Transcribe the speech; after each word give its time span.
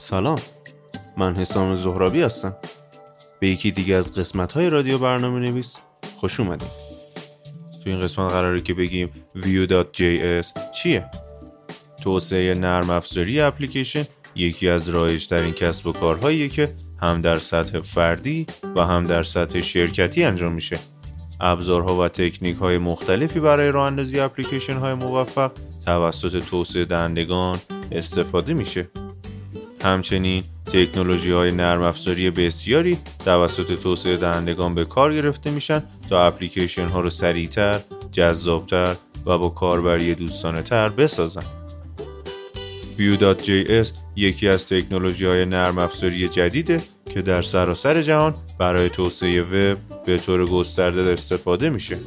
سلام. 0.00 0.38
من 1.16 1.36
حسام 1.36 1.74
زهرابی 1.74 2.22
هستم. 2.22 2.56
به 3.40 3.48
یکی 3.48 3.70
دیگه 3.70 3.94
از 3.94 4.14
قسمت 4.14 4.52
های 4.52 4.70
رادیو 4.70 4.98
برنامه 4.98 5.40
نویس 5.40 5.78
خوش 6.16 6.40
اومدیم 6.40 6.68
تو 7.84 7.90
این 7.90 8.00
قسمت 8.00 8.32
قراره 8.32 8.60
که 8.60 8.74
بگیم 8.74 9.10
Vue.js 9.36 10.72
چیه؟ 10.72 11.10
توسعه 12.02 12.54
نرم 12.54 12.90
افزاری 12.90 13.40
اپلیکیشن 13.40 14.04
یکی 14.34 14.68
از 14.68 14.88
رایج 14.88 15.26
ترین 15.26 15.52
کسب 15.52 15.86
و 15.86 15.92
کارهاییه 15.92 16.48
که 16.48 16.74
هم 17.02 17.20
در 17.20 17.34
سطح 17.34 17.80
فردی 17.80 18.46
و 18.76 18.86
هم 18.86 19.04
در 19.04 19.22
سطح 19.22 19.60
شرکتی 19.60 20.24
انجام 20.24 20.52
میشه. 20.52 20.78
ابزارها 21.40 21.98
و 21.98 22.08
تکنیک 22.08 22.56
های 22.56 22.78
مختلفی 22.78 23.40
برای 23.40 23.70
راه 23.70 23.86
اندازی 23.86 24.20
اپلیکیشن 24.20 24.76
های 24.76 24.94
موفق 24.94 25.52
توسط 25.86 26.44
توسعه 26.44 26.84
دهندگان 26.84 27.56
استفاده 27.92 28.54
میشه. 28.54 28.88
همچنین 29.88 30.44
تکنولوژی 30.72 31.30
های 31.30 31.50
نرم 31.50 31.82
افزاری 31.82 32.30
بسیاری 32.30 32.98
توسط 33.24 33.80
توسعه 33.80 34.16
دهندگان 34.16 34.74
به 34.74 34.84
کار 34.84 35.14
گرفته 35.14 35.50
میشن 35.50 35.82
تا 36.10 36.26
اپلیکیشن 36.26 36.88
ها 36.88 37.00
رو 37.00 37.10
سریعتر، 37.10 37.80
جذابتر 38.12 38.96
و 39.26 39.38
با 39.38 39.48
کاربری 39.48 40.14
دوستانه 40.14 40.62
تر 40.62 40.88
بسازن. 40.88 41.42
Vue.js 42.98 43.88
یکی 44.16 44.48
از 44.48 44.66
تکنولوژی 44.66 45.24
های 45.24 45.44
نرم 45.44 45.78
افزاری 45.78 46.28
جدیده 46.28 46.80
که 47.14 47.22
در 47.22 47.42
سراسر 47.42 48.02
جهان 48.02 48.34
برای 48.58 48.90
توسعه 48.90 49.42
وب 49.42 49.78
به 50.06 50.18
طور 50.18 50.46
گسترده 50.46 51.12
استفاده 51.12 51.70
میشه. 51.70 51.98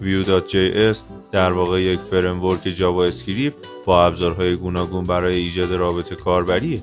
Vue.js 0.00 0.96
در 1.34 1.52
واقع 1.52 1.82
یک 1.82 1.98
framework 1.98 2.62
JavaScript 2.62 3.56
با 3.84 4.04
ابزارهای 4.04 4.56
گوناگون 4.56 5.04
برای 5.04 5.36
ایجاد 5.36 5.72
رابط 5.72 6.14
کاربریه. 6.14 6.82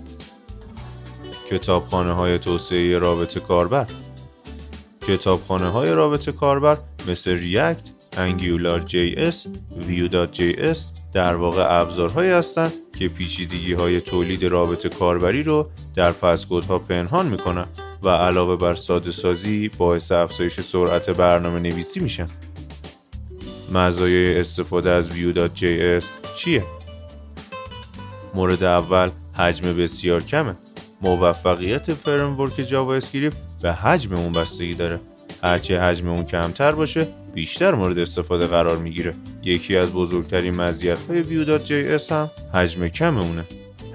کتابخانه 1.49 2.13
های 2.13 2.39
توسعه 2.39 2.97
رابط 2.97 3.39
کاربر 3.39 3.87
کتابخانه 5.07 5.67
های 5.67 5.91
رابط 5.91 6.31
کاربر 6.31 6.77
مثل 7.07 7.37
React، 7.37 7.89
Angular 8.17 8.81
JS، 8.81 9.35
Vue.js 9.87 10.77
در 11.13 11.35
واقع 11.35 11.81
ابزارهایی 11.81 12.31
هستند 12.31 12.73
که 12.99 13.07
پیچیدگی 13.07 13.73
های 13.73 14.01
تولید 14.01 14.45
رابط 14.45 14.89
کاربری 14.89 15.43
رو 15.43 15.69
در 15.95 16.13
ها 16.69 16.79
پنهان 16.79 17.27
می‌کنن 17.27 17.65
و 18.03 18.09
علاوه 18.09 18.55
بر 18.55 18.75
ساده 18.75 19.11
سازی 19.11 19.69
باعث 19.77 20.11
افزایش 20.11 20.61
سرعت 20.61 21.09
برنامه 21.09 21.59
نویسی 21.59 21.99
میشن. 21.99 22.27
مزایای 23.71 24.39
استفاده 24.39 24.89
از 24.89 25.09
Vue.js 25.09 26.03
چیه؟ 26.37 26.63
مورد 28.35 28.63
اول 28.63 29.09
حجم 29.33 29.73
بسیار 29.73 30.23
کمه. 30.23 30.55
موفقیت 31.01 31.93
framework 31.93 32.61
JavaScript 32.61 33.37
به 33.61 33.73
حجم 33.73 34.15
اون 34.15 34.33
بستگی 34.33 34.73
داره. 34.73 34.99
هرچه 35.43 35.81
حجم 35.81 36.09
اون 36.09 36.25
کمتر 36.25 36.71
باشه 36.71 37.07
بیشتر 37.33 37.75
مورد 37.75 37.99
استفاده 37.99 38.47
قرار 38.47 38.77
می‌گیره 38.77 39.13
یکی 39.43 39.77
از 39.77 39.93
بزرگترین 39.93 40.55
مزیت 40.55 40.99
های 41.09 41.23
Vue.js 41.23 42.11
هم 42.11 42.29
حجم 42.53 42.87
کم 42.87 43.17
اونه 43.17 43.45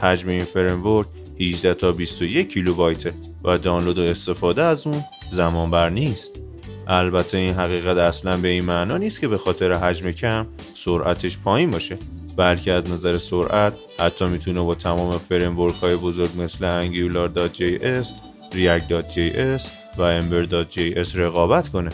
حجم 0.01 0.29
این 0.29 0.41
framework 0.41 1.07
18 1.41 1.75
تا 1.75 1.93
21 1.93 2.49
کیلوبایته 2.49 3.13
و 3.45 3.59
دانلود 3.59 3.99
و 3.99 4.03
استفاده 4.03 4.63
از 4.63 4.87
اون 4.87 5.03
زمان 5.33 5.71
بر 5.71 5.91
نیست 5.91 6.46
البته 6.87 7.39
این 7.39 7.55
حقیقت 7.55 7.97
اصلا 7.97 8.37
به 8.37 8.49
این 8.49 8.65
معنا 8.65 8.97
نیست 8.97 9.21
که 9.21 9.29
به 9.29 9.39
خاطر 9.39 9.73
حجم 9.73 10.11
کم 10.11 10.47
سرعتش 10.75 11.39
پایین 11.39 11.71
باشه. 11.71 11.99
بلکه 12.37 12.73
از 12.73 12.91
نظر 12.91 13.19
سرعت 13.19 13.73
حتی 13.99 14.27
می‌تونه 14.27 14.61
با 14.61 14.75
تمام 14.75 15.11
framework 15.11 15.75
های 15.75 15.97
بزرگ 15.97 16.31
مثل 16.39 16.83
Angular.js, 16.83 18.07
React.js 18.53 19.63
و 19.99 20.21
Ember.js 20.21 21.17
رقابت 21.17 21.69
کنه. 21.69 21.91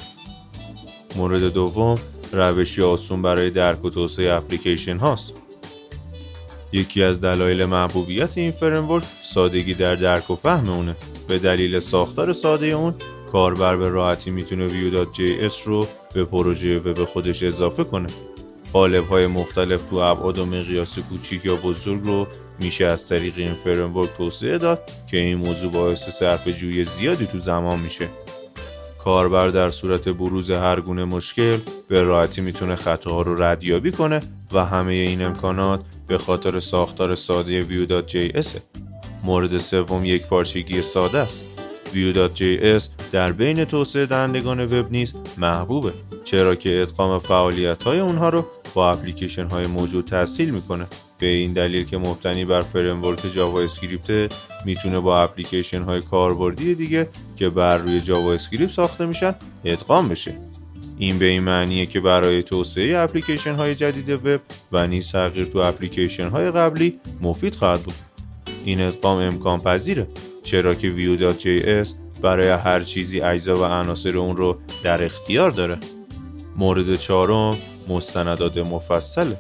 مورد 1.17 1.43
دوم 1.43 1.99
روشی 2.33 2.83
آسون 2.83 3.23
برای 3.23 3.51
درک 3.51 3.85
و 3.85 3.91
توسعه 3.91 4.33
اپلیکیشن 4.33 4.97
هاست. 4.97 5.33
یکی 6.73 7.03
از 7.03 7.21
دلایل 7.21 7.65
محبوبیت 7.65 8.39
این 8.39 8.53
framework 8.53 9.05
سادگی 9.23 9.75
در 9.75 9.95
درک 9.95 10.31
و 10.31 10.37
فهم 10.37 10.69
اونه. 10.69 10.97
به 11.29 11.39
دلیل 11.39 11.81
ساختار 11.81 12.33
ساده 12.33 12.67
اون 12.67 12.95
کاربر 13.33 13.77
به 13.77 13.89
راحتی 13.89 14.31
می‌تونه 14.31 14.69
Vue.js 14.69 15.63
رو 15.65 15.87
به 16.15 16.25
پروژه 16.25 16.79
وب 16.79 17.05
خودش 17.05 17.43
اضافه 17.43 17.85
کنه. 17.85 18.07
قالب 18.73 19.09
های 19.09 19.27
مختلف 19.27 19.85
تو 19.85 19.97
ابعاد 19.97 20.39
و 20.39 20.47
مقیاس 20.47 20.99
کوچیک 20.99 21.45
یا 21.45 21.57
بزرگ 21.57 22.05
رو 22.05 22.27
میشه 22.61 22.85
از 22.85 23.09
طریق 23.09 23.35
این 23.37 23.55
فریمورک 23.55 24.13
توسعه 24.17 24.59
داد 24.59 24.91
که 25.11 25.17
این 25.17 25.39
موضوع 25.39 25.73
باعث 25.73 26.09
صرف 26.09 26.49
جوی 26.49 26.85
زیادی 26.85 27.27
تو 27.27 27.39
زمان 27.39 27.81
میشه. 27.81 28.09
کاربر 29.05 29.49
در 29.49 29.71
صورت 29.71 30.09
بروز 30.09 30.51
هر 30.51 30.81
گونه 30.81 31.05
مشکل 31.05 31.57
به 31.89 32.03
راحتی 32.03 32.41
می‌تونه 32.41 32.77
خطاها 32.77 33.23
رو 33.23 33.43
ردیابی 33.43 33.91
کنه 33.91 34.23
و 34.53 34.65
همه 34.65 34.93
این 34.93 35.25
امکانات 35.25 35.81
به 36.07 36.19
خاطر 36.19 36.61
ساختار 36.61 37.15
ساده 37.15 37.63
Vue.js 37.63 38.47
مورد 39.25 39.59
سوم 39.59 40.05
یکپارچگی 40.05 40.83
ساده 40.83 41.19
است. 41.19 41.52
Vue.js 41.93 42.83
در 43.13 43.33
بین 43.33 43.65
توسعه 43.65 44.07
دهندگان 44.07 44.61
وب 44.61 44.91
نیز 44.91 45.15
محبوبه. 45.39 45.93
چرا 46.25 46.55
که 46.55 46.83
ادغام 46.83 47.19
فعالیت 47.19 47.83
های 47.83 48.01
اونها 48.01 48.29
رو 48.29 48.47
با 48.75 48.91
اپلیکیشن 48.93 49.49
های 49.49 49.67
موجود 49.67 50.05
تسهیل 50.05 50.51
می‌کنه. 50.51 50.87
به 51.19 51.27
این 51.27 51.53
دلیل 51.53 51.85
که 51.85 51.99
مبتنی 51.99 52.45
بر 52.45 52.63
framework 52.63 53.35
JavaScript 53.35 54.35
می‌تونه 54.65 55.01
با 55.01 55.23
اپلیکیشن 55.23 55.83
های 55.83 56.01
کاربردی 56.01 56.75
دیگه 56.75 57.09
که 57.37 57.49
بر 57.49 57.79
روی 57.79 58.01
JavaScript 58.01 58.73
ساخته 58.73 59.07
میشن 59.07 59.35
ادغام 59.65 60.09
بشه. 60.09 60.35
این 60.99 61.19
به 61.19 61.25
این 61.25 61.43
معنیه 61.43 61.87
که 61.87 62.01
برای 62.01 62.43
توسعه 62.43 62.99
اپلیکیشن 62.99 63.55
های 63.55 63.75
جدید 63.75 64.11
وب 64.11 64.41
و 64.73 64.87
نیز 64.87 65.13
تغییر 65.13 65.47
تو 65.47 65.59
اپلیکیشن 65.59 66.29
های 66.29 66.51
قبلی 66.51 67.01
مفید 67.21 67.55
خواهد 67.55 67.83
بود. 67.83 67.95
این 68.65 68.81
ادغام 68.81 69.19
امکان 69.19 69.59
پذیره 69.59 70.07
چرا 70.43 70.75
که 70.75 70.95
Vue.js 70.97 71.89
برای 72.23 72.49
هر 72.49 72.81
چیزی 72.81 73.21
اجزا 73.21 73.55
و 73.55 73.65
عناصر 73.65 74.19
اون 74.19 74.37
رو 74.37 74.59
در 74.85 75.05
اختیار 75.05 75.51
داره. 75.51 75.79
مورد 76.57 76.95
چهارم 76.95 77.57
مستندات 77.89 78.59
مفصله. 78.59 79.37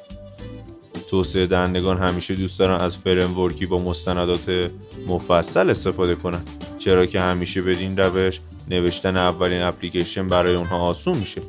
توسعه 1.10 1.46
دهندگان 1.46 1.98
همیشه 1.98 2.34
دوست 2.34 2.58
دارن 2.58 2.80
از 2.80 2.96
framework 2.96 3.59
ی 3.59 3.66
با 3.66 3.78
مستندات 3.78 4.70
مفصل 5.08 5.70
استفاده 5.70 6.14
کنن. 6.14 6.42
چرا 6.78 7.06
که 7.06 7.20
همیشه 7.20 7.62
بدین 7.62 7.96
روش 7.96 8.40
نوشتن 8.70 9.16
اولین 9.16 9.62
اپلیکیشن 9.62 10.26
برای 10.26 10.54
اونها 10.54 10.78
آسون 10.78 11.16
میشه. 11.16 11.42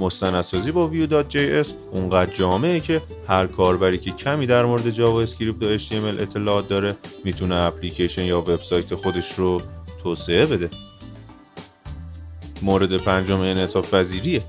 مستندسازی 0.00 0.70
با 0.70 0.90
Vue.js 0.94 1.68
اونقدر 1.92 2.32
جامعه 2.32 2.80
که 2.80 3.02
هر 3.28 3.46
کاربری 3.46 3.98
که 3.98 4.10
کمی 4.10 4.46
در 4.46 4.64
مورد 4.64 4.90
JavaScript 4.90 5.62
و 5.62 5.78
HTML 5.78 6.20
اطلاعات 6.20 6.68
داره 6.68 6.96
می‌تونه 7.24 7.54
اپلیکیشن 7.54 8.24
یا 8.24 8.40
وبسایت 8.40 8.94
خودش 8.94 9.34
رو 9.34 9.62
توسعه 10.02 10.46
بده. 10.46 10.70
مورد 12.62 12.96
پنجم 12.96 13.40
انعطاف 13.40 13.94
پذیریه. 13.94 14.42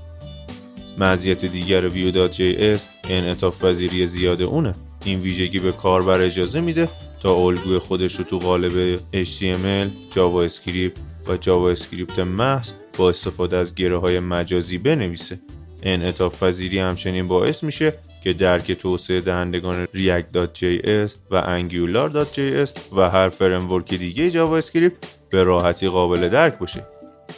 مزیت 0.98 1.44
دیگر 1.44 1.90
Vue.js 1.90 2.80
انعطاف 3.08 3.64
پذیری 3.64 4.06
زیاد 4.06 4.42
اونه. 4.42 4.72
این 5.04 5.20
ویژگی 5.20 5.58
به 5.58 5.72
کاربر 5.72 6.20
اجازه 6.20 6.60
میده 6.60 6.88
تا 7.22 7.34
الگوی 7.34 7.78
خودش 7.78 8.14
رو 8.14 8.24
تو 8.24 8.38
قالب 8.38 8.98
HTML، 8.98 10.14
JavaScript 10.14 10.96
و 11.28 11.36
JavaScript 11.36 12.18
محض 12.18 12.72
با 12.98 13.08
استفاده 13.10 13.56
از 13.56 13.74
گره 13.74 13.98
های 13.98 14.20
مجازی 14.20 14.78
بنویسه. 14.78 15.38
انعطاف 15.82 16.42
پذیری 16.42 16.78
همچنین 16.78 17.28
باعث 17.28 17.64
میشه 17.64 17.92
که 18.24 18.32
درک 18.32 18.72
توسعه 18.72 19.20
دهندگان 19.20 19.86
React.js 19.86 21.12
و 21.30 21.42
Angular.js 21.42 22.70
و 22.96 23.10
هر 23.10 23.28
framework 23.28 23.94
دیگه 23.94 24.30
JavaScript 24.30 25.16
به 25.30 25.44
راحتی 25.44 25.88
قابل 25.88 26.28
درک 26.28 26.58
باشه. 26.58 26.86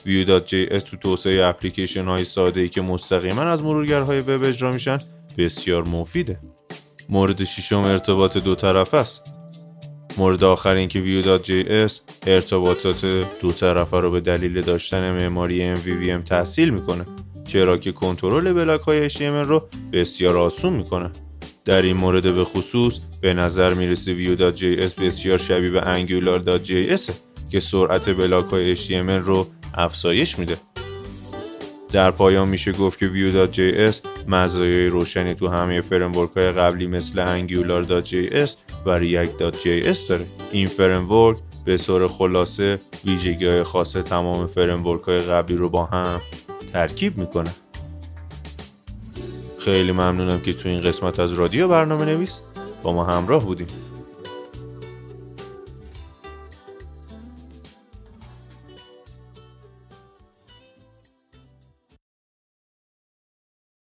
Vue.js 0.07 0.83
تو 0.83 0.97
توسعه 0.97 1.45
اپلیکیشن 1.45 2.05
های 2.05 2.25
ساده 2.25 2.61
ای 2.61 2.69
که 2.69 2.81
مستقیما 2.81 3.43
از 3.43 3.63
مرورگرهای 3.63 4.21
وب 4.21 4.45
اجرا 4.45 4.73
میشن 4.73 4.99
بسیار 5.39 5.89
مفیده. 5.89 6.41
مورد 7.09 7.45
ششم 7.45 7.81
ارتباط 7.81 8.37
دو 8.39 8.55
طرفه 8.55 8.95
است. 8.95 9.34
مورد 10.19 10.45
آخر 10.45 10.75
این 10.75 10.89
که 10.89 11.23
Vue.js 11.23 11.93
ارتباطات 12.27 13.07
دو 13.41 13.53
طرفه 13.53 13.97
رو 13.97 14.11
به 14.11 14.21
دلیل 14.21 14.61
داشتن 14.61 15.13
معماری 15.13 15.75
MVVM 15.77 16.25
تسهیل 16.25 16.71
می‌کنه 16.71 17.05
چرا 17.49 17.79
که 17.79 17.93
کنترل 17.93 18.53
بلاک 18.53 18.81
های 18.81 19.11
HTML 19.11 19.47
رو 19.47 19.69
بسیار 19.93 20.37
آسون 20.37 20.73
می‌کنه. 20.73 21.11
در 21.65 21.83
این 21.83 21.97
مورد 21.97 22.35
به 22.35 22.45
خصوص 22.45 22.99
به 23.21 23.35
نظر 23.35 23.75
می‌رسه 23.75 24.15
Vue.js 24.15 25.01
بسیار 25.01 25.39
شبیه 25.39 25.71
به 25.71 25.81
Angular.js 25.81 27.13
که 27.51 27.61
سرعت 27.61 28.11
بلاک 28.11 28.45
های 28.45 28.77
HTML 28.77 29.25
رو 29.25 29.47
افزایش 29.75 30.39
میده. 30.39 30.57
در 31.93 32.11
پایان 32.11 32.49
میشه 32.49 32.73
گفت 32.73 32.99
که 32.99 33.09
Vue.js 33.09 33.95
مزایای 34.29 34.87
روشنی 34.87 35.35
تو 35.35 35.49
همه 35.49 35.81
framework 35.81 36.31
های 36.37 36.53
قبلی 36.53 36.87
مثل 36.87 37.25
Angular.js 37.27 38.51
و 38.87 38.99
React.js 38.99 40.09
داره. 40.09 40.27
این 40.53 40.67
framework 40.67 41.39
به 41.65 41.77
طور 41.77 42.09
خلاصه 42.09 42.79
ویژگی 43.05 43.47
های 43.47 43.63
خاص 43.63 43.93
تمام 43.93 44.47
framework 44.47 45.03
های 45.03 45.19
قبلی 45.19 45.57
رو 45.57 45.69
با 45.69 45.85
هم 45.85 46.21
ترکیب 46.73 47.19
می‌کنه. 47.19 47.51
خیلی 49.59 49.93
ممنونم 49.93 50.41
که 50.41 50.53
تو 50.53 50.69
این 50.69 50.81
قسمت 50.81 51.21
از 51.21 51.33
رادیو 51.33 51.69
برنامه 51.69 52.05
نویس. 52.05 52.41
با 52.83 52.93
ما 52.93 53.05
همراه 53.05 53.45
بودین. 53.45 53.67